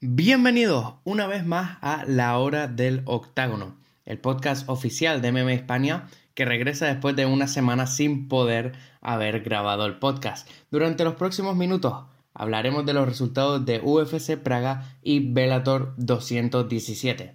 [0.00, 6.06] Bienvenidos una vez más a La Hora del Octágono, el podcast oficial de MMA España
[6.34, 10.48] que regresa después de una semana sin poder haber grabado el podcast.
[10.70, 17.34] Durante los próximos minutos hablaremos de los resultados de UFC Praga y Bellator 217.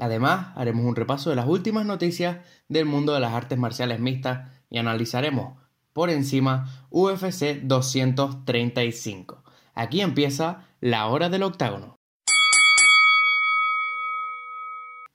[0.00, 2.38] Además, haremos un repaso de las últimas noticias
[2.68, 5.58] del mundo de las artes marciales mixtas y analizaremos
[5.92, 9.44] por encima UFC 235.
[9.76, 11.99] Aquí empieza la hora del octágono.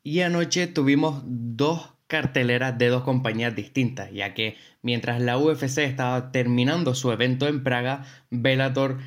[0.08, 6.32] Y anoche tuvimos dos carteleras de dos compañías distintas, ya que mientras la UFC estaba
[6.32, 9.00] terminando su evento en Praga, Bellator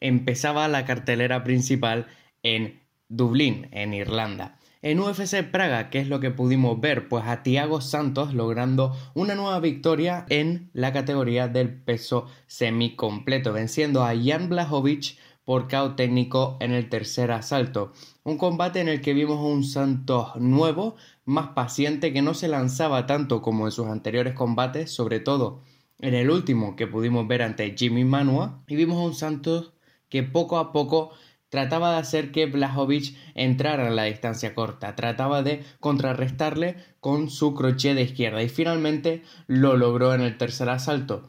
[0.00, 2.06] empezaba la cartelera principal
[2.42, 2.80] en
[3.10, 4.58] Dublín, en Irlanda.
[4.80, 7.06] En UFC Praga, ¿qué es lo que pudimos ver?
[7.08, 14.02] Pues a Thiago Santos logrando una nueva victoria en la categoría del peso semicompleto, venciendo
[14.02, 17.92] a Jan Blachowicz por KO técnico en el tercer asalto.
[18.24, 23.06] Un combate en el que vimos un Santos nuevo, más paciente, que no se lanzaba
[23.06, 25.62] tanto como en sus anteriores combates, sobre todo
[26.00, 29.72] en el último que pudimos ver ante Jimmy Manua, y vimos un Santos
[30.08, 31.12] que poco a poco
[31.48, 37.54] trataba de hacer que Blajovic entrara en la distancia corta, trataba de contrarrestarle con su
[37.54, 41.22] crochet de izquierda y finalmente lo logró en el tercer asalto.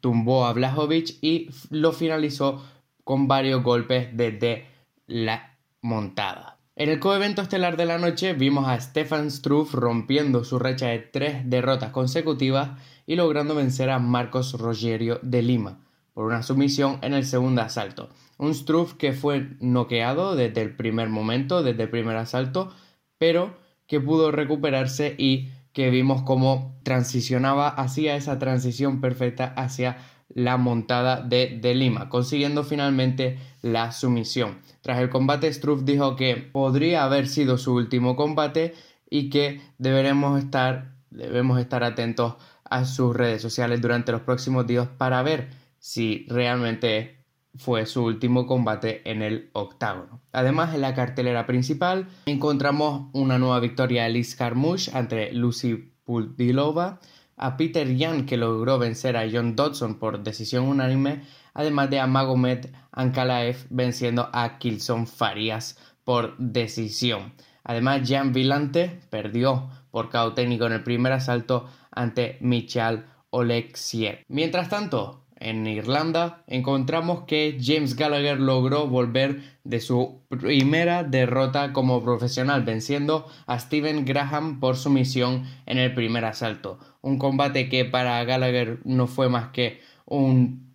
[0.00, 2.62] Tumbó a Blajovic y lo finalizó
[3.04, 4.66] con varios golpes desde
[5.06, 6.58] la montada.
[6.76, 10.98] En el coevento estelar de la noche vimos a Stefan Struff rompiendo su racha de
[10.98, 12.70] tres derrotas consecutivas
[13.06, 15.78] y logrando vencer a Marcos Rogerio de Lima
[16.14, 18.08] por una sumisión en el segundo asalto.
[18.38, 22.72] Un Struff que fue noqueado desde el primer momento, desde el primer asalto,
[23.18, 23.54] pero
[23.86, 31.20] que pudo recuperarse y que vimos cómo transicionaba, hacía esa transición perfecta hacia la montada
[31.20, 34.58] de, de, Lima, consiguiendo finalmente la sumisión.
[34.80, 38.74] Tras el combate, Struff dijo que podría haber sido su último combate
[39.08, 44.88] y que deberemos estar, debemos estar atentos a sus redes sociales durante los próximos días
[44.98, 47.24] para ver si realmente
[47.56, 50.20] fue su último combate en el octágono.
[50.32, 57.00] Además, en la cartelera principal encontramos una nueva victoria de Liz Carmouche ante Lucy Puldilova
[57.36, 61.22] a Peter Yan que logró vencer a John Dodson por decisión unánime,
[61.52, 67.32] además de a Magomed Ankalaev venciendo a Kilson Farias por decisión.
[67.64, 74.22] Además, Jan Villante perdió por KO técnico en el primer asalto ante Michal Oleksiev.
[74.28, 82.02] Mientras tanto, en Irlanda, encontramos que James Gallagher logró volver de su primera derrota como
[82.02, 86.78] profesional, venciendo a Steven Graham por sumisión en el primer asalto.
[87.02, 90.74] Un combate que para Gallagher no fue más que un,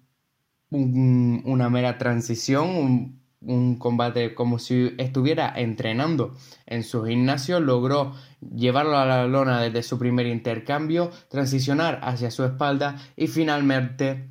[0.69, 6.35] una mera transición, un, un combate como si estuviera entrenando
[6.68, 12.44] en su gimnasio, logró llevarlo a la lona desde su primer intercambio, transicionar hacia su
[12.44, 14.29] espalda y finalmente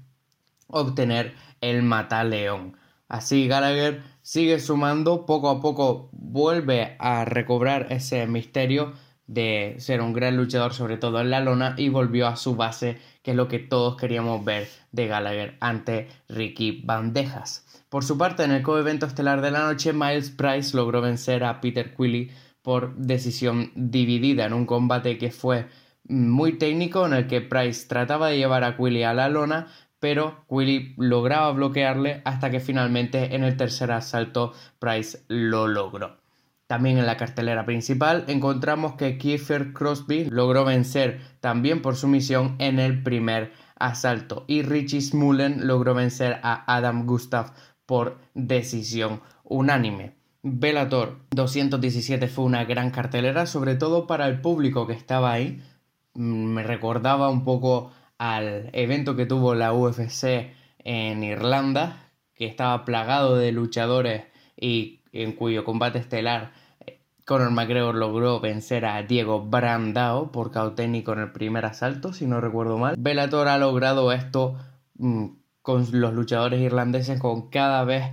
[0.69, 2.77] obtener el mataleón.
[3.09, 8.93] Así Gallagher sigue sumando, poco a poco vuelve a recobrar ese misterio
[9.27, 12.99] de ser un gran luchador, sobre todo en la lona, y volvió a su base,
[13.23, 17.65] que es lo que todos queríamos ver de Gallagher ante Ricky Bandejas.
[17.91, 21.61] Por su parte, en el coevento estelar de la noche, Miles Price logró vencer a
[21.61, 22.31] Peter Quilly
[22.62, 25.67] por decisión dividida en un combate que fue
[26.05, 29.69] muy técnico en el que Price trataba de llevar a Quilly a la lona,
[30.00, 36.19] pero Willy lograba bloquearle hasta que finalmente en el tercer asalto Price lo logró.
[36.66, 42.78] También en la cartelera principal encontramos que Kiefer Crosby logró vencer también por sumisión en
[42.78, 47.54] el primer asalto y Richie Smullen logró vencer a Adam Gustav
[47.86, 50.19] por decisión unánime.
[50.42, 55.62] Bellator 217 fue una gran cartelera, sobre todo para el público que estaba ahí.
[56.15, 62.84] Mm, me recordaba un poco al evento que tuvo la UFC en Irlanda, que estaba
[62.84, 64.25] plagado de luchadores
[64.56, 66.53] y en cuyo combate estelar
[66.87, 72.27] eh, Conor McGregor logró vencer a Diego Brandao por cauténico en el primer asalto, si
[72.27, 72.97] no recuerdo mal.
[72.98, 74.57] Bellator ha logrado esto
[74.97, 75.27] mm,
[75.63, 78.07] con los luchadores irlandeses con cada vez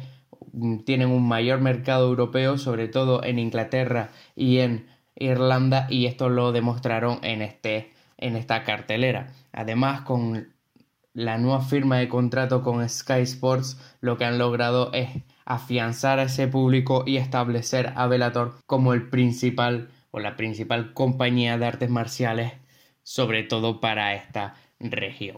[0.54, 6.30] mm, tienen un mayor mercado europeo, sobre todo en Inglaterra y en Irlanda, y esto
[6.30, 9.28] lo demostraron en este en esta cartelera.
[9.52, 10.54] Además, con
[11.14, 15.10] la nueva firma de contrato con Sky Sports, lo que han logrado es
[15.46, 21.58] afianzar a ese público y establecer a Bellator como el principal o la principal compañía
[21.58, 22.54] de artes marciales,
[23.04, 25.38] sobre todo para esta región.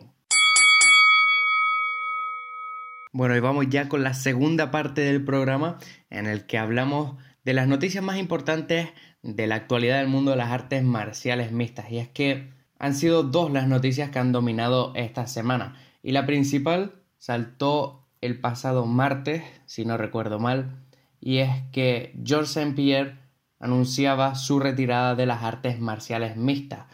[3.14, 5.78] Bueno, y vamos ya con la segunda parte del programa
[6.10, 8.90] en el que hablamos de las noticias más importantes
[9.24, 11.92] de la actualidad del mundo de las artes marciales mixtas.
[11.92, 15.76] Y es que han sido dos las noticias que han dominado esta semana.
[16.04, 20.78] Y la principal saltó el pasado martes, si no recuerdo mal,
[21.20, 22.76] y es que George St.
[22.76, 23.18] Pierre
[23.60, 26.86] anunciaba su retirada de las artes marciales mixtas.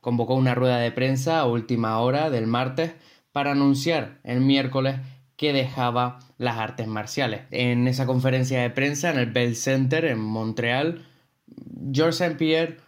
[0.00, 2.94] Convocó una rueda de prensa a última hora del martes
[3.32, 5.00] para anunciar el miércoles
[5.36, 7.42] que dejaba las artes marciales.
[7.50, 11.04] En esa conferencia de prensa en el Bell Center en Montreal,
[11.92, 12.36] George St.
[12.36, 12.78] Pierre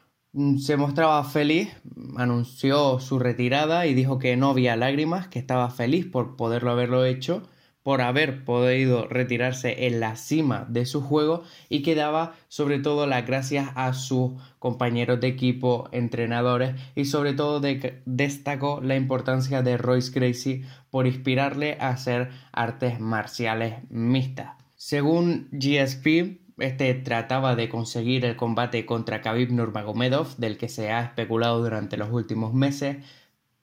[0.58, 1.68] se mostraba feliz,
[2.16, 7.04] anunció su retirada y dijo que no había lágrimas, que estaba feliz por poderlo haberlo
[7.04, 7.42] hecho
[7.88, 13.06] por haber podido retirarse en la cima de su juego y que daba sobre todo
[13.06, 17.62] las gracias a sus compañeros de equipo, entrenadores y sobre todo
[18.04, 24.50] destacó la importancia de Royce Gracie por inspirarle a hacer artes marciales mixtas.
[24.76, 31.02] Según GSP, este trataba de conseguir el combate contra Khabib Nurmagomedov, del que se ha
[31.02, 32.98] especulado durante los últimos meses,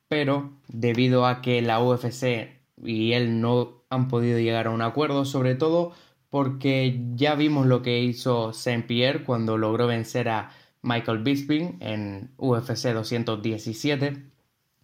[0.07, 2.50] pero debido a que la UFC
[2.83, 5.94] y él no han podido llegar a un acuerdo, sobre todo
[6.30, 10.51] porque ya vimos lo que hizo Saint Pierre cuando logró vencer a
[10.81, 14.24] Michael Bisping en UFC 217.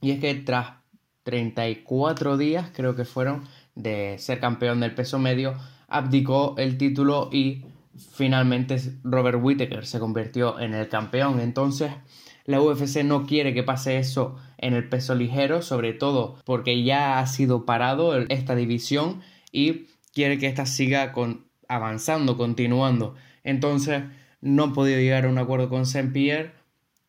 [0.02, 0.76] Y es que tras
[1.24, 3.44] 34 días, creo que fueron,
[3.76, 5.54] de ser campeón del peso medio,
[5.88, 7.66] abdicó el título y
[8.14, 11.40] finalmente Robert Whittaker se convirtió en el campeón.
[11.40, 11.92] Entonces,
[12.46, 17.20] la UFC no quiere que pase eso en el peso ligero, sobre todo porque ya
[17.20, 19.22] ha sido parado esta división
[19.52, 23.16] y quiere que esta siga con, avanzando, continuando.
[23.44, 24.04] Entonces
[24.42, 26.54] no han podido llegar a un acuerdo con Saint Pierre.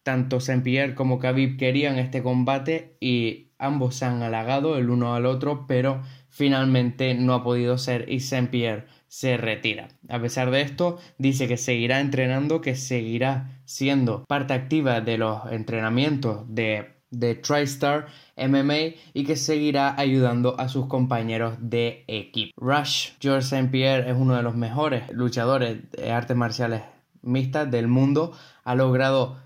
[0.03, 5.15] Tanto Saint Pierre como Khabib querían este combate y ambos se han halagado el uno
[5.15, 9.89] al otro, pero finalmente no ha podido ser y Saint Pierre se retira.
[10.09, 15.53] A pesar de esto, dice que seguirá entrenando, que seguirá siendo parte activa de los
[15.53, 18.07] entrenamientos de, de TriStar
[18.39, 22.53] MMA y que seguirá ayudando a sus compañeros de equipo.
[22.57, 23.69] Rush, George St.
[23.69, 26.81] Pierre es uno de los mejores luchadores de artes marciales
[27.21, 28.33] mixtas del mundo.
[28.65, 29.37] Ha logrado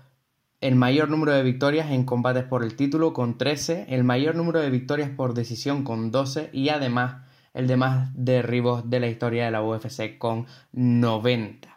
[0.61, 4.61] el mayor número de victorias en combates por el título con 13, el mayor número
[4.61, 7.26] de victorias por decisión con 12 y además
[7.57, 11.67] el de más derribos de la historia de la UFC con 90.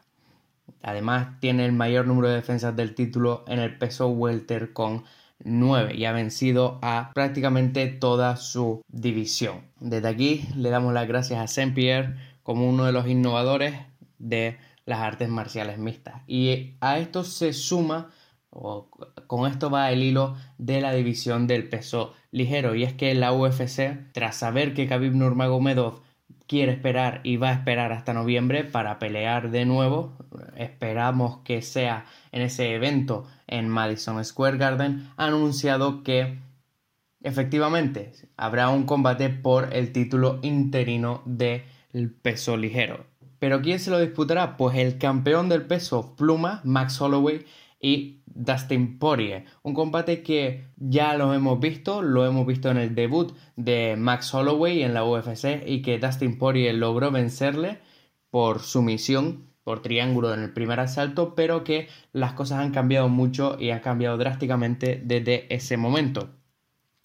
[0.83, 5.05] Además, tiene el mayor número de defensas del título en el peso welter con
[5.43, 9.63] 9 y ha vencido a prácticamente toda su división.
[9.81, 13.75] Desde aquí le damos las gracias a Saint Pierre como uno de los innovadores
[14.19, 16.21] de las artes marciales mixtas.
[16.27, 18.11] Y a esto se suma,
[18.51, 23.33] con esto va el hilo de la división del peso ligero y es que la
[23.33, 26.01] UFC, tras saber que Khabib Nurmagomedov
[26.47, 30.17] quiere esperar y va a esperar hasta noviembre para pelear de nuevo,
[30.57, 36.39] esperamos que sea en ese evento en Madison Square Garden, ha anunciado que
[37.23, 41.63] efectivamente habrá un combate por el título interino del
[42.21, 43.07] peso ligero.
[43.39, 44.57] ¿Pero quién se lo disputará?
[44.57, 47.47] Pues el campeón del peso pluma, Max Holloway,
[47.81, 49.45] y Dustin Poirier.
[49.63, 54.33] Un combate que ya lo hemos visto, lo hemos visto en el debut de Max
[54.35, 57.79] Holloway en la UFC y que Dustin Poirier logró vencerle
[58.31, 63.57] por sumisión, por triángulo en el primer asalto, pero que las cosas han cambiado mucho
[63.59, 66.31] y han cambiado drásticamente desde ese momento.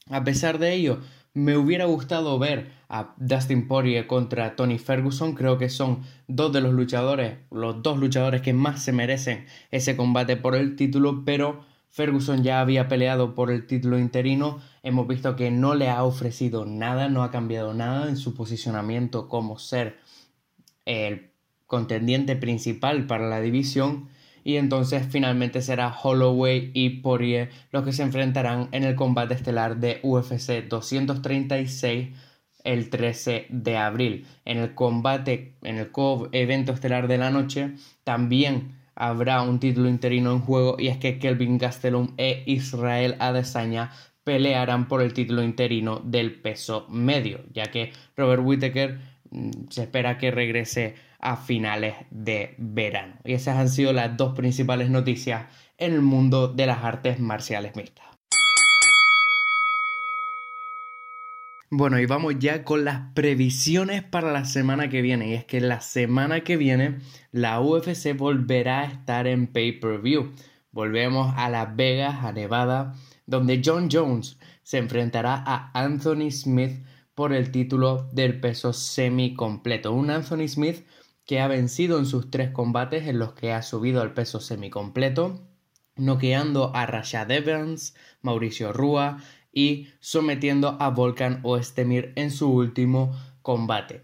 [0.09, 1.00] A pesar de ello,
[1.35, 5.35] me hubiera gustado ver a Dustin Poirier contra Tony Ferguson.
[5.35, 9.97] Creo que son dos de los luchadores, los dos luchadores que más se merecen ese
[9.97, 14.59] combate por el título, pero Ferguson ya había peleado por el título interino.
[14.81, 19.27] Hemos visto que no le ha ofrecido nada, no ha cambiado nada en su posicionamiento
[19.27, 19.97] como ser
[20.85, 21.31] el
[21.65, 24.07] contendiente principal para la división
[24.45, 29.77] y entonces finalmente será Holloway y Poirier los que se enfrentarán en el combate estelar
[29.77, 32.09] de UFC 236
[32.63, 34.27] el 13 de abril.
[34.45, 35.89] En el combate, en el
[36.31, 37.71] evento estelar de la noche,
[38.03, 43.91] también habrá un título interino en juego y es que Kelvin Gastelum e Israel Adesanya
[44.23, 48.99] pelearán por el título interino del peso medio, ya que Robert Whittaker
[49.69, 53.15] se espera que regrese a finales de verano.
[53.23, 55.45] Y esas han sido las dos principales noticias
[55.77, 58.05] en el mundo de las artes marciales mixtas.
[61.71, 65.29] Bueno, y vamos ya con las previsiones para la semana que viene.
[65.29, 66.99] Y es que la semana que viene
[67.31, 70.31] la UFC volverá a estar en pay-per-view.
[70.71, 72.93] Volvemos a Las Vegas, a Nevada,
[73.25, 76.83] donde John Jones se enfrentará a Anthony Smith
[77.15, 79.93] por el título del peso semi completo.
[79.93, 80.86] Un Anthony Smith
[81.25, 84.69] que ha vencido en sus tres combates en los que ha subido al peso semi
[84.69, 85.39] completo,
[85.95, 89.17] noqueando a Rashad Evans, Mauricio Rua
[89.51, 94.03] y sometiendo a Volkan Oestemir en su último combate.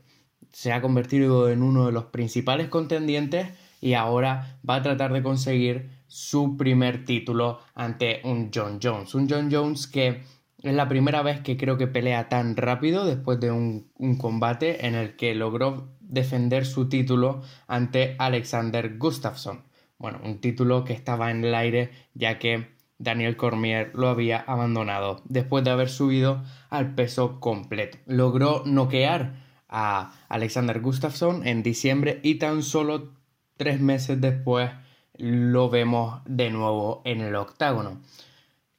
[0.51, 3.50] Se ha convertido en uno de los principales contendientes
[3.82, 9.13] y ahora va a tratar de conseguir su primer título ante un John Jones.
[9.15, 10.24] Un John Jones que
[10.63, 14.96] es la primera vez que creo que pelea tan rápido después de un, combate en
[14.96, 19.63] el que logró defender su título ante Alexander Gustafsson.
[19.98, 25.22] Bueno, un título que estaba en el aire ya que Daniel Cormier lo había abandonado
[25.25, 27.98] después de haber subido al peso completo.
[28.06, 29.34] Logró noquear
[29.68, 33.13] a Alexander Gustafsson en diciembre y tan solo
[33.58, 34.70] tres meses después
[35.18, 38.01] lo vemos de nuevo en el octágono.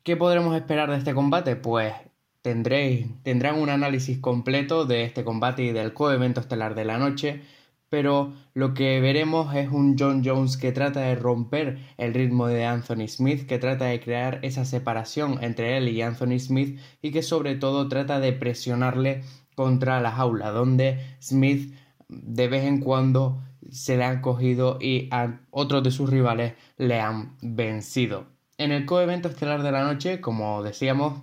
[0.04, 1.54] ¿Qué podremos esperar de este combate?
[1.54, 1.94] Pues
[2.40, 7.42] tendréis, tendrán un análisis completo de este combate y del coevento estelar de la noche,
[7.88, 12.64] pero lo que veremos es un John Jones que trata de romper el ritmo de
[12.64, 17.22] Anthony Smith, que trata de crear esa separación entre él y Anthony Smith y que
[17.22, 19.22] sobre todo trata de presionarle
[19.54, 21.76] contra la jaula, donde Smith
[22.08, 23.40] de vez en cuando
[23.70, 28.32] se le han cogido y a otros de sus rivales le han vencido.
[28.62, 31.20] En el coevento estelar de la noche, como decíamos,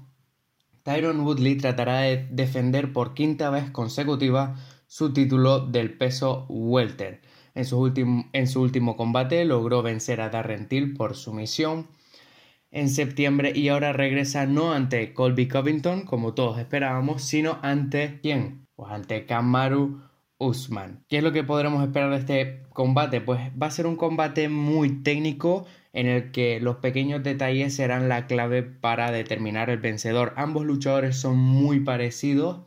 [0.83, 7.21] Tyron Woodley tratará de defender por quinta vez consecutiva su título del peso welter.
[7.55, 11.87] En su, en su último combate logró vencer a Darren Till por sumisión
[12.71, 18.67] en septiembre y ahora regresa no ante Colby Covington, como todos esperábamos, sino ante quién?
[18.75, 20.01] Pues ante Kamaru
[20.39, 21.03] Usman.
[21.09, 23.21] ¿Qué es lo que podremos esperar de este combate?
[23.21, 28.09] Pues va a ser un combate muy técnico, en el que los pequeños detalles serán
[28.09, 30.33] la clave para determinar el vencedor.
[30.37, 32.61] Ambos luchadores son muy parecidos.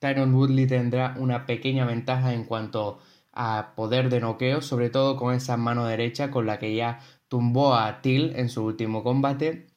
[0.00, 2.98] Tyron Woodley tendrá una pequeña ventaja en cuanto
[3.32, 7.74] a poder de noqueo, sobre todo con esa mano derecha con la que ya tumbó
[7.74, 9.68] a Till en su último combate,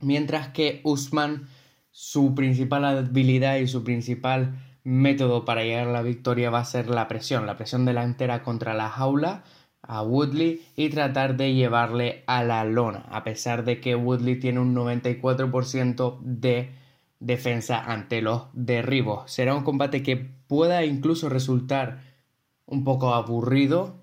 [0.00, 1.46] mientras que Usman
[1.92, 6.88] su principal habilidad y su principal método para llegar a la victoria va a ser
[6.88, 9.44] la presión, la presión delantera contra la jaula
[9.82, 14.60] a Woodley y tratar de llevarle a la lona, a pesar de que Woodley tiene
[14.60, 16.70] un 94% de
[17.18, 19.30] defensa ante los derribos.
[19.30, 22.02] Será un combate que pueda incluso resultar
[22.66, 23.96] un poco aburrido,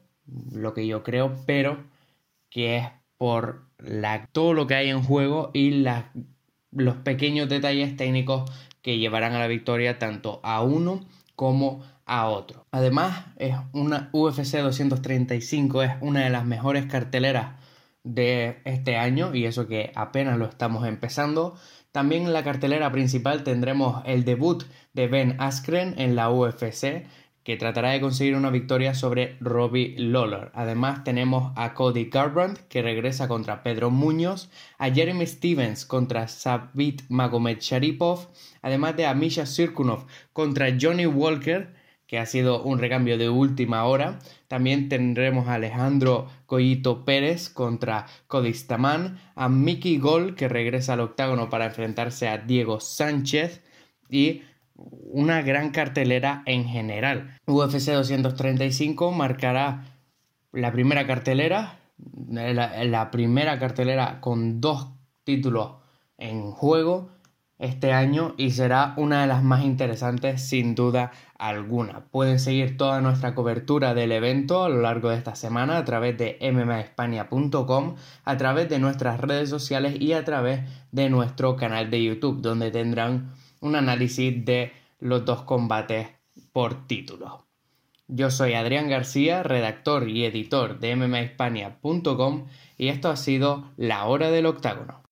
[0.51, 1.83] lo que yo creo, pero
[2.49, 5.71] que es por la, todo lo que hay en juego y
[6.71, 8.49] los pequeños detalles técnicos
[8.81, 11.05] que llevarán a la victoria tanto a uno
[11.35, 12.65] como a otro.
[12.71, 17.55] Además, es una UFC 235 es una de las mejores carteleras
[18.03, 21.55] de este año y eso que apenas lo estamos empezando.
[21.91, 27.05] También en la cartelera principal tendremos el debut de Ben Askren en la UFC
[27.47, 30.51] que tratará de conseguir una victoria sobre Robbie Lawler.
[30.53, 37.03] Además tenemos a Cody Garbrandt que regresa contra Pedro Muñoz, a Jeremy Stevens contra Sabit
[37.07, 38.27] Magomed Sharipov,
[38.61, 41.73] además de a Misha Sirkunov contra Johnny Walker
[42.05, 44.19] que ha sido un recambio de última hora.
[44.49, 51.49] También tendremos a Alejandro Collito Pérez contra Codistamán, a Mickey Gol que regresa al octágono
[51.49, 53.61] para enfrentarse a Diego Sánchez
[54.09, 54.41] y
[54.77, 57.35] una gran cartelera en general.
[57.45, 59.85] UFC 235 marcará
[60.51, 61.79] la primera cartelera,
[62.29, 64.89] la, la primera cartelera con dos
[65.23, 65.77] títulos
[66.17, 67.09] en juego
[67.59, 72.05] este año y será una de las más interesantes sin duda alguna.
[72.11, 76.17] Pueden seguir toda nuestra cobertura del evento a lo largo de esta semana a través
[76.17, 82.03] de mmaespania.com, a través de nuestras redes sociales y a través de nuestro canal de
[82.03, 83.31] YouTube, donde tendrán
[83.61, 86.07] un análisis de los dos combates
[86.51, 87.45] por título.
[88.07, 92.45] Yo soy Adrián García, redactor y editor de mmaespania.com
[92.77, 95.06] y esto ha sido La Hora del Octágono.